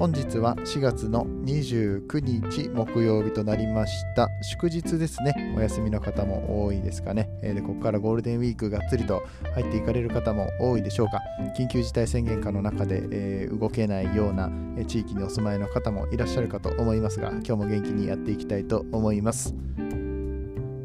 [0.00, 4.30] 本日は4月の29日木曜日となりました。
[4.40, 5.52] 祝日ですね。
[5.54, 11.20] お休みの方も多いですかね、えー、でここからゴールデンウィークがっつりと入っていかれる方も多いでしょうか。
[11.54, 14.50] 緊急事態宣言下の中で、えー、動けないような
[14.86, 19.54] 地域にお住まいの方もいらっしゃるかと思いますが今日も元気にやっていきたいと思います。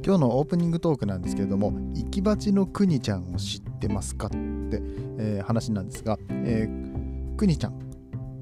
[0.05, 4.37] 今日のオープニングトークなんですけれども、イキバチのくにちゃんを知ってますかって、
[5.17, 7.84] えー、話なんですが、えー、くにちゃん、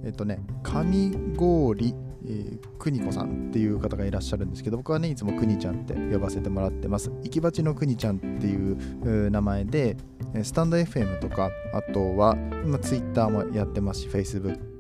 [0.03, 7.11] えっ、とね、上郡えー、くにこさんっていう方がいらっしゃるんですけど僕はねいつもくにちゃんって呼ばせてもらってます。
[7.23, 9.97] 行き鉢のくにちゃんっていう名前で
[10.42, 14.72] スタンド FM とかあとは今 Twitter もやってますし Facebook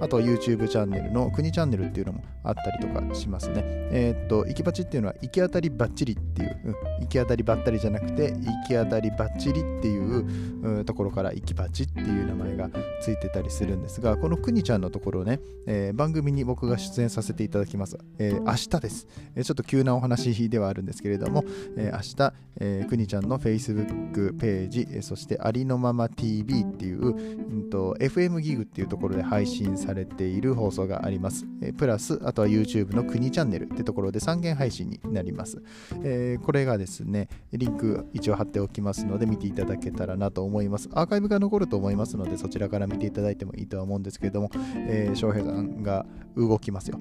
[0.00, 3.62] あとは YouTube チャンネルの国チャンネルっていうのもあったりとかしますね。
[3.64, 17.98] えー、っと、行きバチっていうのは行き当たりばっちりっていう、うん、行き当たりばったりじゃなくて、行き当たりばっちりっていう、ところから行きバチっていう名前がついてたりするんですが、この国ちゃんのところね、えー、番組に僕が出演させていただきます。
[18.18, 19.44] えー、明日です、えー。
[19.44, 21.44] ちょっと急なお話ではあるんですけれども、
[21.76, 31.46] えー、明日、えー、国ちゃんの Facebook ページ、そしてありのまま TV っていう、うん、FM ギグっていうところで配配信されている放送があります。
[31.60, 35.62] えー、プラス、あとは YouTube の国チャンネルってところで3元配信になります。
[36.02, 40.88] えー、これがですね、リンク一応貼っておきますので見ていただけたらなと思います。
[40.94, 44.50] アーカイブが残ると思いますので、そちらから見ていただいてもいいとは思うんですけれども、
[44.88, 46.98] えー、翔平さんが動きますよ。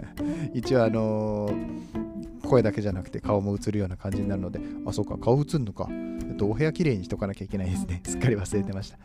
[0.54, 2.11] 一応あのー
[2.52, 5.88] 声だけじゃなくて顔も映るような感じになるので、あ、そうか、顔映るのか。
[5.90, 8.02] えっと、お部屋きれいにしとかなきゃいけないですね。
[8.04, 8.98] すっかり忘れてました。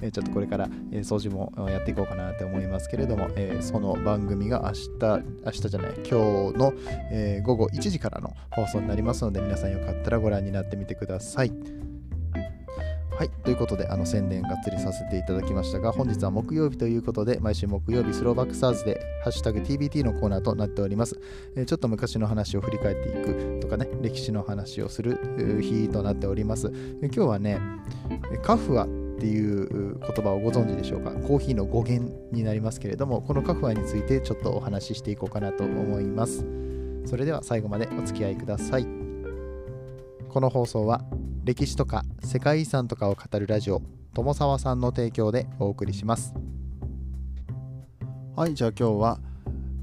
[0.00, 6.72] えちょっとこれから、え掃除もやっていこうかなって思いますけれども、えその番組が明日、明日じゃない、今日の、
[7.10, 11.52] え午後1時からの放送になりますので、皆さんよかったらご覧になってみてください。
[13.16, 13.30] はい。
[13.44, 21.20] ということで、あの宣伝がっつりさせていただきましたが、本日は木曜日ということで、毎週木曜日スローバックサーズで、ハッシュタグ TBT のコーナーとなっております。
[21.54, 26.72] えー、ちょっと昔の話を振り返っていくとかね、歴史の話をする日となっております。
[27.02, 27.60] え今日はね、
[28.42, 28.86] カフアっ
[29.20, 31.12] ていう言葉をご存知でしょうか？
[31.12, 36.44] コーヒーの語源になりますけれども、このカフアについてちょっとお話ししていこうかなと思います。
[37.06, 38.88] それでは最後までお付き合いください。
[40.28, 41.04] この放送は
[41.44, 43.82] 歴史とか世界遺産とかを語るラジオ
[44.14, 46.32] 友沢さんの提供でお送りします。
[48.34, 49.20] はいじゃあ今日は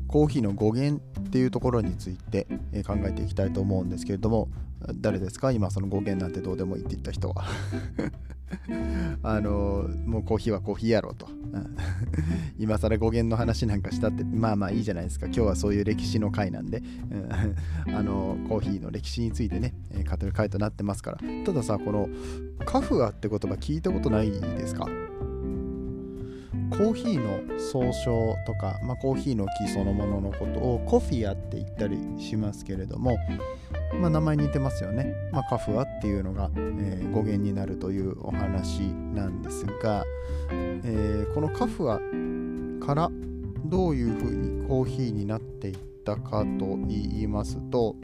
[0.08, 2.48] コーヒーの語源っていうところについて
[2.88, 4.50] 考えていきたいと思うんですけれども
[4.96, 5.52] 誰ですか？
[5.52, 7.46] 今その語源なんてどうでもいいって言った人は。
[9.24, 11.28] あのもうコーヒーはコーヒーやろうと。
[12.58, 15.26] 今更語源の話なんかしたってまあまあいいじゃないですか。
[15.28, 16.82] 今日はそういう歴史の回なんで、
[17.94, 19.74] あのコーヒーの歴史についてね
[20.10, 21.18] 語る回となってますから。
[21.46, 22.10] たださこの
[22.66, 24.88] カフアって言葉聞いたことないですか？
[26.72, 33.18] コーヒーの総称とか、まあ、コーヒーの木そのもののことをコフィアって言ったりしますけれども、
[34.00, 38.82] まあ、名前似てますよね、まあ、カフアっていうのが、えー、語源になるというお話
[39.14, 40.04] なんですが、
[40.52, 42.00] えー、このカフア
[42.86, 43.10] から
[43.66, 47.96] どういうふうにコーヒーになっていったかと言いますと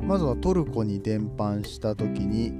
[0.00, 2.52] まずはトルコに伝播した時に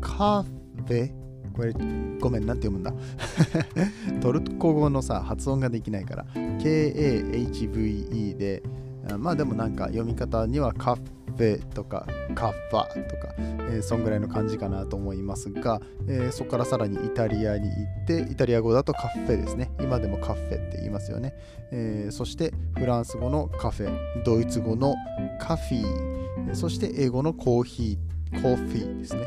[0.00, 1.12] カフェ
[1.52, 1.72] これ
[2.20, 2.94] ごめんなんて読むんだ。
[4.22, 8.62] トルコ語のさ発音ができないから KAHVE で
[9.18, 11.02] まあでもなんか読み方にはカフ
[11.32, 19.70] フェとかカッファとか、えー、そんぐらいの感じかなと思いますが、えー、そこからさらにイタリアに行ってイタリア語だとカフェですね。
[19.80, 21.34] 今でもカフェって言いますよね、
[21.72, 24.22] えー、そしてフランス語のカフェ。
[24.24, 24.94] ドイツ語の
[25.40, 28.42] カフィそして英語のコーヒー。
[28.42, 29.26] コーヒーですね。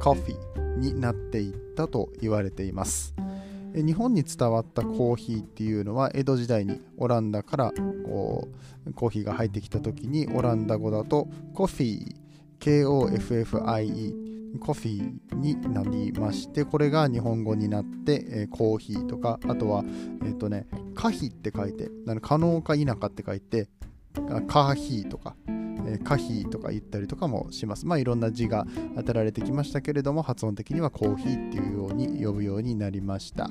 [0.00, 3.14] カフィーになっていったと言われています。
[3.82, 7.72] 日本に伝わったコーヒーっていうのは江戸時代にオランダから
[8.04, 8.48] こ
[8.86, 12.16] うコーヒーが入ってきた時にオランダ語だとコフィー
[12.60, 19.84] KOFFIE コフィーになりましてこれが日本語になって、えー、コーヒーとかあとは
[20.24, 21.90] えっ、ー、とね可否って書いて
[22.22, 23.68] 可能か否かって書いて
[24.48, 25.36] カーヒーとか。
[25.86, 27.86] え可否とか言ったりとかもします。
[27.86, 28.66] まあいろんな字が
[28.96, 33.50] 当てられてきましたけれども発音的にはコーヒーっていうように呼ぶようになりました。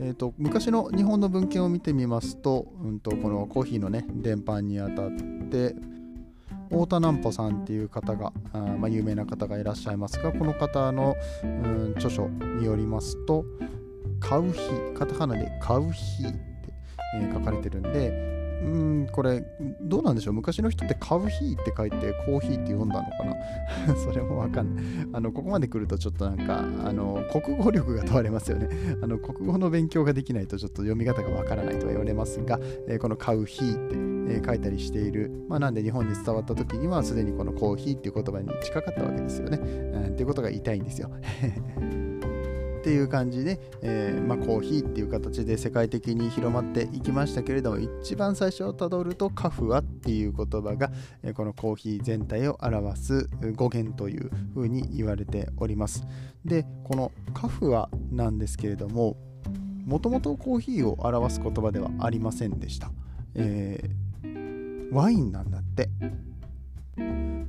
[0.00, 5.10] えーと、昔の日本の文献を見てみますと,、うんと、このコーヒーのね伝播にあたっ
[5.48, 5.76] て
[6.70, 11.14] 太田南穂さんっていう方があ、まあ、有名な方がいらっしゃいますがこの方の、
[11.44, 13.44] うん、著書によりますと
[14.18, 14.60] 「買う日」
[14.98, 16.38] カタカナで「買う日」って、
[17.16, 18.31] えー、書かれてるんで
[18.62, 19.44] うんこれ
[19.80, 20.34] どうなんでしょう？
[20.34, 23.24] 昔の人ってカウヒーって書いてコーヒーって読んだのか
[23.88, 23.96] な？
[23.96, 24.84] それもわかんない。
[25.12, 28.68] あのここまで来るとちょっとなんかあの国語力が問われますよね。
[29.02, 41.10] あの国語の勉強ができないとちょっと読み方がわからないとは言われますが、えー、このカウヒーって、えー、書いたりしている、まあ、なんで日本に伝わった時にはすでにこのコーヒーっていう言葉に近かったわけですよね、うん、っていうことが言いたいんですよ。
[42.82, 50.90] っていう感じで、えー、まあ、コーヒーっていう形で世界的に広まっていきましたけれども一番最初をたどるとカフアっていう言葉が、
[51.22, 56.04] えこのコーヒー全体を表す語源というふうに言われております。
[56.44, 59.16] でこのカフアなんですけれども
[59.86, 62.90] もともとコーヒーを表す言葉ではありませんでした、
[63.36, 65.88] えー、ワインなんだって。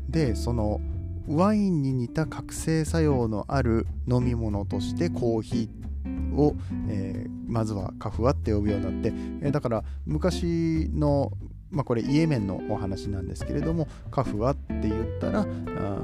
[0.10, 0.80] でその
[1.28, 6.56] ワインに似た覚醒作用のある飲み物としてコーヒーを、
[6.90, 9.14] えー、まずはカフワって呼ぶようになって、
[9.46, 11.32] えー、だから昔の
[11.74, 15.48] まあ、これイエメンのお話なんですけれどもカフワって言ったら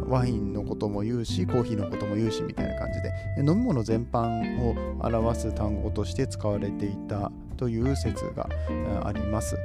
[0.07, 8.49] ワインのことも言うしコーヒーのことも言うしみたいな感じで飲み物全般を表す単語として使われていたという説が
[9.03, 9.57] あります。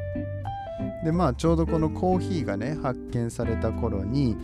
[1.05, 4.37] でまあちょうどこのコーヒーがね発見された頃に、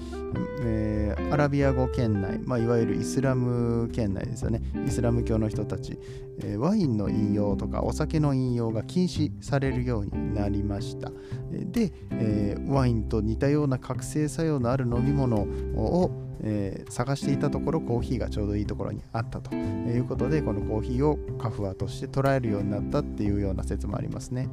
[0.63, 4.63] えー、アラビア語圏内、まあ、いわゆるイスラム圏内ですよね。
[4.87, 5.99] イスラム教の人たち、
[6.41, 11.11] えー、ワインの飲用とかお酒の飲用が禁止されるようになりました。
[11.51, 16.11] で、えー、ワインと似たような覚醒作用のある飲み物を
[16.43, 19.55] えー、探していたところコーヒーがちょうどいいところにあったと。
[19.55, 24.49] いうことでこのコーヒーをカフアとして捉えるようになったっていうような説もありますね。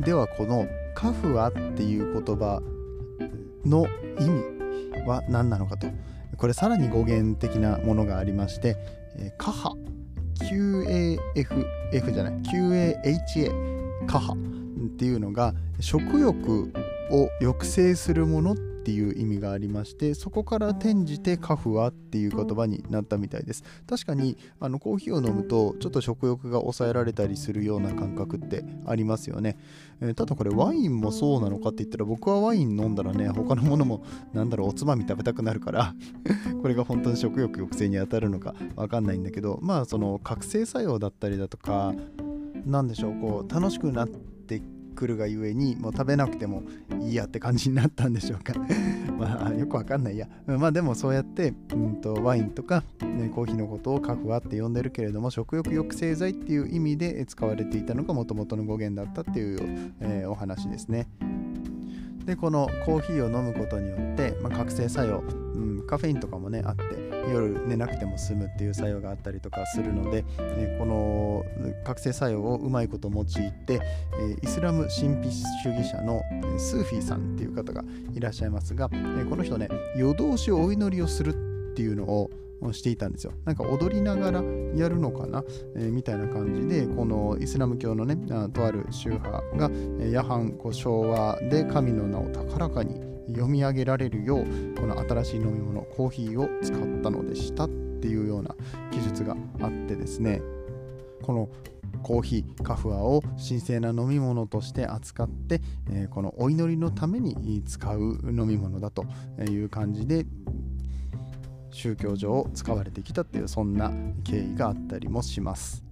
[0.00, 2.60] ではこのカフアっていう言葉
[3.64, 3.86] の
[4.18, 5.86] 意味は何なのかと。
[6.36, 8.76] これさらに語源的なものがありまして、
[9.38, 9.74] カハ
[10.40, 14.36] QAFF じゃない QAHA カハっ
[14.96, 16.72] ていうのが食欲
[17.10, 18.56] を抑制するものっ
[18.88, 23.62] っていう意味がありましてそこから転じてカフアっていう言葉になったみたいです。
[23.86, 29.58] 確かにあのコーヒーを飲むとちょっと食欲が抑えられたりするような感覚ってありますよね、
[30.00, 35.94] えー、ただこれワインもそうなのかって言ったら僕はワイン飲んだらね他のものもなんだろうおつまみ食べたくなるから
[36.62, 41.94] これが本当に食欲抑制に当たるのかわかんないんだけどまあその覚醒作用だったりだとか
[42.64, 44.37] 何でしょうこう楽しくなって
[44.98, 46.64] 来るがゆえにもう食べなくても
[47.00, 48.52] いいやって感じになったんでしょうか。
[49.16, 50.28] まあよくわかんないや。
[50.46, 61.06] まあでもそうやって、うんと、ワインとか、ね、コーヒーのことをカフアって呼んでるけれども食欲抑制剤っていう意味で使われていたのがもともとの語源だったっていう、えー、お話ですね。
[62.24, 65.24] でこのコーヒーを飲むことによって、まあ、覚醒作用、
[65.54, 71.44] うん、カフェインとかもねあって夜寝なくても済むっていう作用があったりとかするので、えこの
[71.84, 73.26] 覚醒作用をうまいこと用い
[73.66, 73.80] て、
[74.20, 76.22] えイスラム神秘主義者の
[76.58, 77.84] スーフィーさんっていう方が
[78.14, 81.30] いらっしゃいますが、えこの人ね夜通しお祈りをする
[81.72, 82.30] っていうのを
[82.72, 83.32] していたんですよ。
[83.44, 84.42] なんか踊りながら
[84.74, 85.44] やるのかな、
[85.76, 89.70] えー、みたいな感じで、このイスラム教のね、あとある宗派が、
[90.00, 94.44] 夜半こう昭和で神の名を高らかに読み上げられるよう
[94.78, 98.54] この新しい飲み物コーヒーを使ったのでしたっていうような
[98.90, 100.40] 記述があってですね
[101.22, 101.48] この
[102.02, 109.04] コーヒーカフアを神聖な飲み物として扱って、えー、このお祈りのために使う飲み物だと
[109.48, 110.26] いう感じで
[111.70, 113.92] 宗教上使われてきたっていうそんな
[114.24, 115.84] 経緯があったりもします。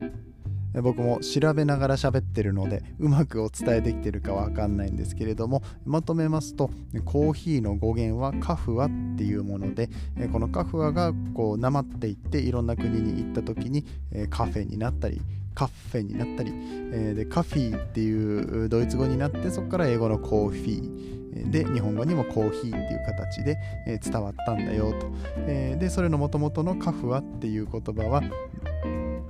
[0.82, 6.70] 僕も調べながら喋ってるのでうまくお伝えできてるかわかんないんですけれどもまとめますと
[7.04, 9.88] コーヒーの語源はカフアっていうもので
[10.32, 13.84] このカフアがこうなまっていっていろんな国に行った時に
[14.30, 15.20] カフェになったり
[15.54, 23.58] カフェになったりでカフィーっていうドイツ語になってそこから英語のコーヒーで日本語にもコーヒーっていう形で
[24.02, 25.10] 伝わったんだよと。
[25.46, 28.22] でそれのもともとのカフアっていう言葉は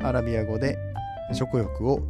[0.00, 0.78] アラビア語で
[1.32, 2.02] 食欲を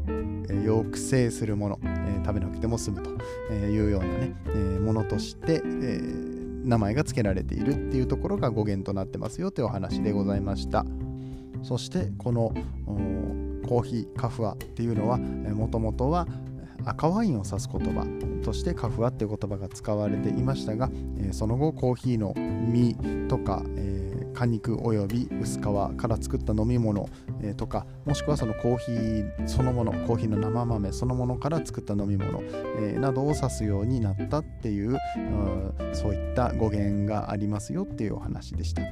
[0.48, 3.10] 抑制するもの、え食べなくても済むと
[3.52, 6.00] いうようなね、えものとして、え
[6.64, 10.84] 名前が付けられているっていうところが語源となってますよというお話でございました。
[11.62, 12.52] そしてこの
[13.66, 16.26] コーヒーカフアっていうのはもともとは
[16.84, 18.06] 赤ワインを指す言葉
[18.44, 24.06] としてカフアっていう言葉が使われていましたがえその後コーヒーの実とか、え
[24.36, 27.08] 果肉および薄皮から作った飲み物
[27.42, 32.42] えー、とかもしくはそのコーヒーそのものコーヒーの生豆そのものから作った飲み物、
[32.78, 34.98] えー、などを指すようになったっていう、う
[35.92, 38.82] そういった語源がありますよっていうお話でした。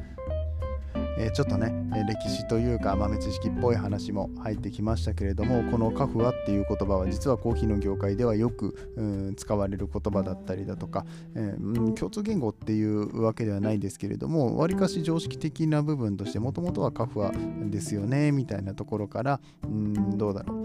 [1.18, 1.72] えー、ちょっとね
[2.08, 8.74] 歴史というか豆知識っぽい話も入ってきましたけれどもこのカフワっていう言葉は実はコーヒーの業界ではよく、
[9.36, 11.04] 使われる言葉だったりだとか、
[11.34, 17.32] えー、共通言語っていうわけではないですけれどもわりかし常識的な部分としてもともとはカフワ
[17.70, 20.64] ですよねみたいなところから、うん、どうだろう。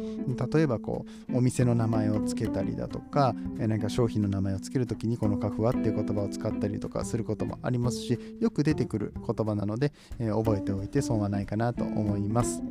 [0.53, 12.61] 例えばこうお店の名前を付けたりだとか、えー、なんか商品の名前を付けるときにこのカフワっていう言葉を使ったりとかすることもありますしよく出てくる言葉なので、えー覚えておいて損はないかなと思います。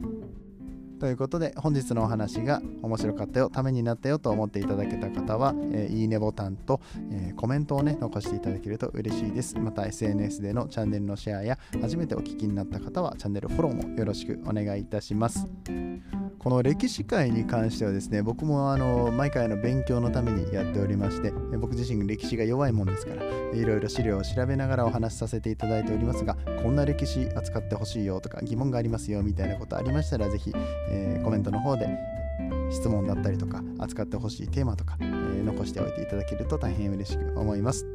[0.98, 6.80] ということで本日のお話が面白かったよためになったよと思っていただけた方は、えー、いいねボタンと、
[7.12, 15.46] えー、コメントをね残していただけると嬉しいですまた SNS でのチャンネルのシェアや初めてお聞きになった方はチャンネルフォローもよろしくお願いいたします
[16.38, 30.52] この歴史会に関してはですね僕もあの毎回の勉強のためにやっておりまして僕自身歴史が弱いもんですからいろいろ資料を調べながらお話しさせていただいておりますがこんな歴史扱ってほしいよとか疑問がありますよみたいなことありましたらぜひ、
[30.90, 31.88] えー、コメントの方で
[32.70, 37.86] 質問だったりとか扱ってほしいテーマとか、えー、残しておいていただけると大変嬉しく思います、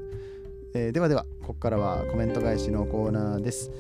[0.73, 3.71] えー、ではではここからはコメント返しのコーナーです。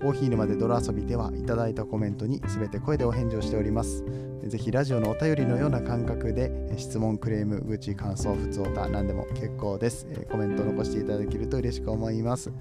[0.00, 4.04] コーヒー沼で泥遊びではいただいたコメントに全て声でお返事をしております。
[4.46, 10.06] ぜひラジオのお便りのような感覚で質問、クレーム、愚痴、感想、普通歌、何でも結構です。
[10.30, 12.52] コメント残していただけると嬉しく思います。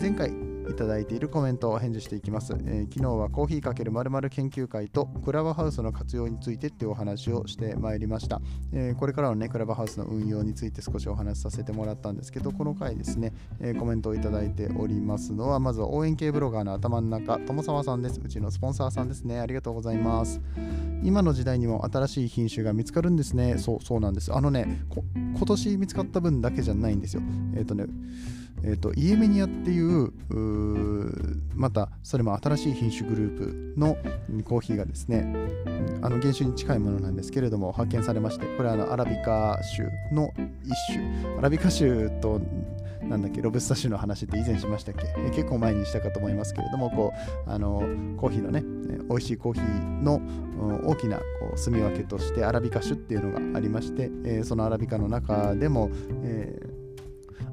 [0.00, 8.40] 前回いただいているコメントを返事していきます、えー、昨日はコーヒーかけるまる研究会とクラブハウスの活用についてっていうお話をしてまいりました、
[8.72, 18.20] えー、これからのねクラブハウスの運用について少しお話しさせてもらったんですけどこの回ですね、え、コメントをいただいておりますのはまずは応援系ブロガーの頭の中友沢さんです。
[18.22, 19.40] うちのスポンサーさんですね。
[19.40, 20.40] ありがとうございます。
[21.02, 23.58] 今の時代にも新しい品種が見つかるんですね。
[23.58, 24.32] そうそうなんです。
[24.32, 27.22] あのね今年見つかった分だけじゃないんですよ。
[27.56, 27.86] えっ、とね
[28.62, 30.12] えーと、イエメニアっていう
[31.54, 33.96] またそれも新しい品種グループの
[34.44, 35.34] コーヒーがですね
[36.02, 40.30] あの原種に近いものなんですけれども発見されましてこれはあのアラビカ種の
[40.64, 41.38] 一種。
[41.38, 42.40] アラビカ種と
[43.02, 45.30] なんだっけロブスタ種の話って以前しましたっけ？
[45.34, 47.12] 結構前にしたかと思いますけれどもこ
[47.46, 47.82] うあの
[48.18, 48.62] コーヒーのね
[49.08, 50.20] 美味しいコーヒーの
[50.86, 51.24] 大きなこ
[51.54, 55.90] う住み分けとしてアラビカ種っていうのがありまして、えー、そのアラビカの中でも、
[56.22, 56.69] えー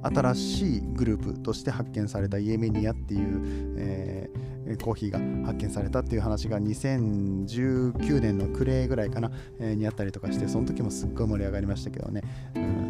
[0.03, 12.21] 新しいグループとして発見されたイエメニアっていう、えー、コーヒーが発見されたっていう話が2019年の暮れぐらいかな、えー、にあったりとかしてその時もすっごい盛り上がりましたけどね、
[12.55, 12.86] うん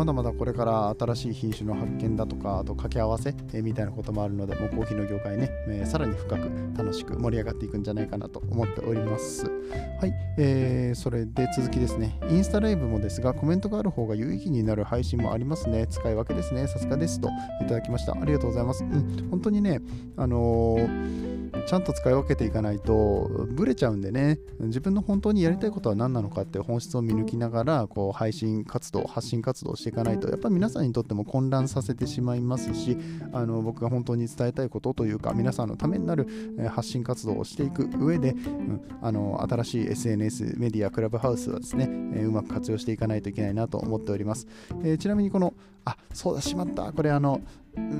[0.00, 9.44] まだまだこれから新しい品種の発見だとかあと掛け合わせ、えみたいなこともあるのでもうコーヒーの業界ね、え、さらに深く楽しく盛り上がっていくんじゃないかなと思っております。
[9.44, 12.18] はい、えー、それで続きですね。
[12.30, 15.86] インスタライブもですがコメントがある方が有意義になる配信もありますね。
[15.86, 16.66] 使い分けですね。
[16.66, 17.28] さすがですと
[17.60, 18.14] いただきました。
[18.14, 18.82] ありがとうございます。
[18.82, 19.80] うん本当にね
[20.16, 21.29] あのー
[21.66, 24.38] ちゃんと使い分けていかないとブレちゃうんでね。
[24.60, 32.96] 自分の本当にやりたいことは何なのかって本質を見抜きながらこう配信活動発信活動していかないとやっぱり皆さんにとっても混乱させてしまいますし
[33.32, 36.28] あの僕が本当に伝えたいことというか皆さんのためになる
[36.74, 44.46] 発信活動をしていく上で、うん、あの新しい SNS メディアクラブハウスはですね、えうまく活用していかないといけないなと思っております、
[44.82, 45.54] えー、ちなみにこの
[45.84, 46.92] あそうだしまった。
[46.92, 47.40] これあの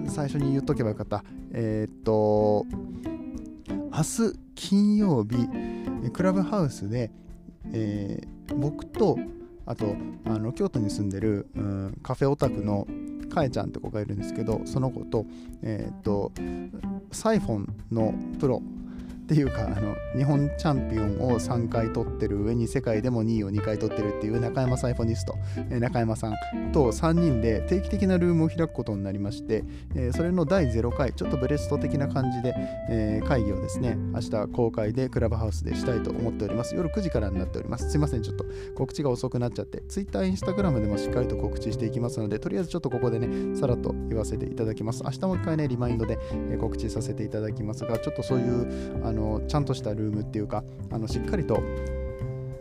[0.07, 1.25] 最初に言っとけばよかった。
[1.53, 2.67] えー、っと
[3.93, 5.49] 明日金曜日
[6.13, 7.11] クラブハウスで、
[7.73, 9.19] えー、僕と
[9.67, 12.87] あとあの京都に住んでる、うん、カフェオタクの
[13.33, 15.27] かえちゃんって子がいるんですけどその子と,、
[15.63, 16.33] えーと
[17.13, 18.63] サイフォンのプロ
[19.31, 25.37] ていうかあの日本チャンピオンを3回取ってる上に世界でも2位を2回取ってるっていう中山サイフォニスト、
[25.71, 26.35] え中山さん
[26.73, 29.63] と3人で定期的なルームを開くことになりまして、
[29.95, 32.55] えそれの第0回ちょっとブレスト的な感じで、
[32.89, 36.75] え会議をですね明日公開でクラブハウスでしたいと思っております。
[36.75, 37.89] 夜9時からになっております。
[37.89, 38.45] すいませんちょっと
[38.75, 39.81] 告知が遅くなっちゃって。
[39.89, 45.05] Twitter、Instagram でもしっかりと告知していきますのでとりあえずちょっとここでねさらっと言わせていただきます。
[45.05, 46.19] 明日もう一回ねリマインドで
[46.61, 51.61] 告知させていただきますがちょっとそういうあののちゃんとしたルームっていうかあのしっかりと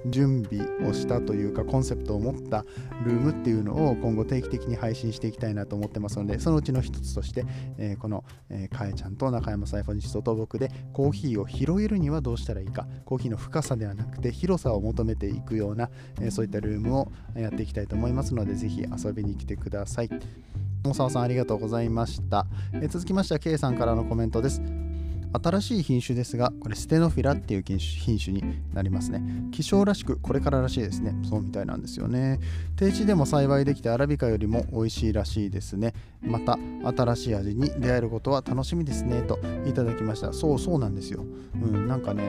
[0.05, 2.65] 準備をしたというかコンセプトを持った
[3.03, 7.45] ルームっていうのを今後定期的に配信していきたいなと思ってますのでそのうちの一つとして、
[7.77, 15.89] えー、この、えー、かえちゃんと中山サイフォニストと僕でコーヒーを拾えるにはどうしたらいいかコーヒーの深さではなくて広さを求めていくような、
[16.21, 20.09] えー、そういったルームをやっていきたいと思いますのでぜひ遊びに来てください。
[20.81, 24.88] 大沢さんありがとうございました、え続きましては K さんからのコメントです。
[25.31, 28.43] 新しい品種ですがこれステノフィラっていう品種に
[28.73, 29.21] なりますね。
[29.51, 31.15] 希少らしくこれかららしいですね。
[31.23, 32.39] そうみたいなんですよね。
[32.75, 35.93] 低地でも栽培できてアラビカよりも美味しいらしいですね。
[36.21, 36.57] また
[36.95, 39.21] 新しい味に出会えることは楽しみですね。
[39.21, 40.33] といただきました。
[40.33, 41.23] そうそうなんですよ。
[41.55, 42.23] うんなんかね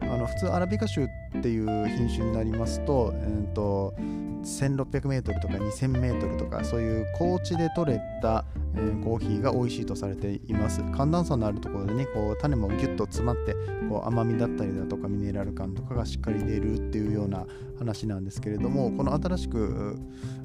[0.00, 3.94] あの普通アラビカ種っっていう品種になりますと,、えーと、
[4.42, 8.44] 1600m とか 2000m とかそういう高地で採れた、
[8.76, 10.82] えー、コーヒーが美味しいとされています。
[10.92, 13.54] 寒暖差のあるところでねこう種もギュッと詰まって
[13.88, 17.46] こう甘みだったりだとかミネラル感とかがしっかり出るっていうような
[17.78, 19.98] 話なんですけれどもこの新しく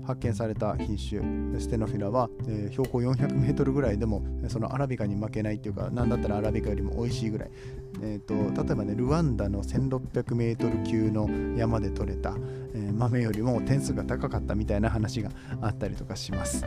[0.06, 7.52] 発見された品種ステノフィラは、えー、標高 400m ぐらいでもそのアラビカに負けないっていうか何だったらアラビカよりも美味しいぐらい、
[8.02, 12.36] えーと、例えばねルワンダの 1600m 級の山で採れた、
[12.74, 15.30] えー、豆よりも点数が高かったみたいな話が
[15.62, 16.66] あったりとかします。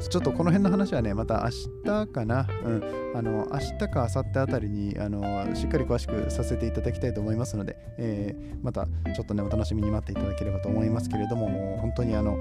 [0.00, 12.38] ちょっとこの辺の話はね、また明日かな、うん、あの明日か明後日あたりにあのしっかり詳しくさせていただきたいと思いますので、えー、またちょっとね、お楽しみに待っていただければと思いますけれども、もう本当にあの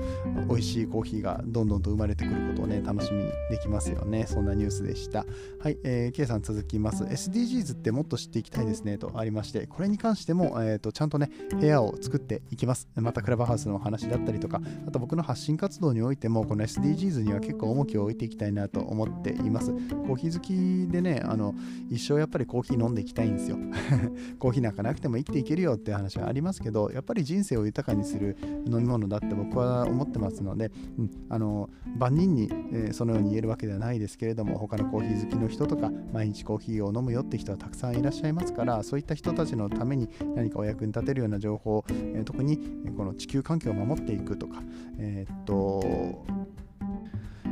[0.47, 4.25] 美味しいコーヒーがどんどんと生まれてくることをね、楽しみにできますよね。
[4.27, 5.25] そんなニュースでした。
[5.59, 7.03] はい、えー、K さん続きます。
[7.05, 12.87] SDGs ってもっと知っていきたいですねとありまして、これに関しても、えーと、ちゃんとね、部屋を作っていきます。
[12.95, 19.71] またクラブハウスの話だったりとか、あと僕の発信活動においても、この SDGs には結構重きを置いていきたいなと思っています。
[19.71, 21.55] コーヒー好きでね、あの
[21.89, 23.57] 一生やっぱりコーヒー飲んでいきたいんですよ。
[24.37, 28.35] コーヒーなんかなくても生きていけるよっていう話はありますけど、やっぱり人生を豊かにする
[28.65, 42.59] 飲み物だって僕は思ってますので、うん、あの万人に、えー、そのように言えるわけではないですけれども、他のコーヒー好きの人とか、毎日コーヒーを飲むよって人はたくさんいらっしゃいますから、そういった人たちのために何かお役に立てるような情報、えー、特に
[42.97, 44.61] この地球環境を守っていくとか、
[44.97, 46.25] えー、っと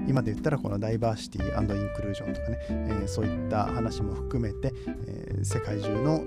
[0.08, 4.74] 今で言ったらこのダイバーシティインクルージョンとかね、えー、そういった話も含めて、
[5.08, 6.24] えー、世界中の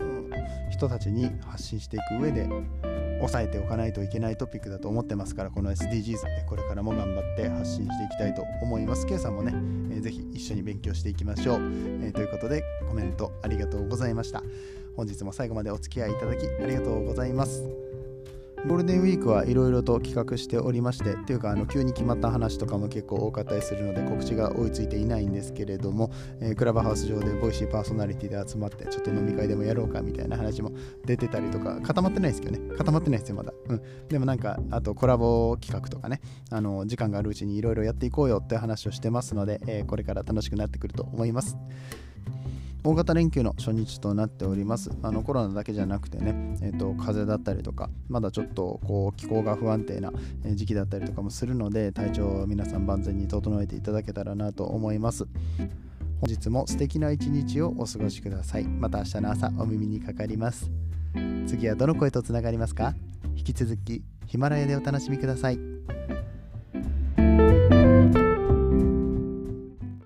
[0.70, 2.48] 人たちに発信していく上で
[3.20, 9.06] 押さえておかないといけないトピックだと思ってますからこの SDGs これからも頑張って発信していきたいと思います。
[9.06, 9.52] K さんもね、
[9.90, 14.42] えー、ぜひ一緒に勉強していきましょう、えー、ということでコメントありがとうございました。
[14.96, 17.87] 本日も最後までお付き合いいただきありがとうございます。
[18.66, 30.72] ゴールデンウィークはいろいろと企画しておりましてっていうかあの急に決まった話とかも結構多かったりするので告知が追いついていないんですけれども、えー、クラブハウス上でボイシーパーソナリティで集まってちょっと飲み会でもやろうかみたいな話も
[31.06, 32.76] 出てたりとか固まってないですけどね。
[32.76, 36.20] 固まってないですよまだ、うん、でもなんかあとコラボ企画とかね。
[36.50, 41.56] あの時間があるうちにいろいろやっていこうよって話をしてますので、えー、これから楽しくなってくると思います。
[42.88, 44.90] 大型連休の初日となっております。
[45.02, 50.10] あのコロナだけじゃなくてね、えーと、風邪だったりとか、まだちょっとこう気候が不安定な
[50.54, 55.26] 時期だったりとかもするので、体調を皆さん万全に整えていただけたらなと思います。
[56.22, 58.64] 本日も素敵な一日をお過ごしください。
[58.64, 60.70] また明日の朝お耳にかかります。
[61.46, 62.94] 次はどの声とつながりますか？
[63.36, 65.77] 引き続きヒマラヤでお楽しみください。